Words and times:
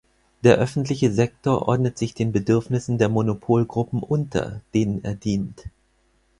Der 0.43 0.55
öffentliche 0.57 1.11
Sektor 1.11 1.67
ordnet 1.67 1.95
sich 1.95 2.15
den 2.15 2.31
Bedürfnissen 2.31 2.97
der 2.97 3.07
Monopolgruppen 3.07 4.01
unter, 4.01 4.61
denen 4.73 5.03
er 5.03 5.13
dient. 5.13 5.65